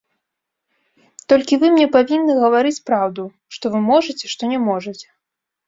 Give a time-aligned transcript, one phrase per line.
[1.33, 5.07] Толькі вы мне павінны гаварыць праўду, што вы можаце, што не можаце.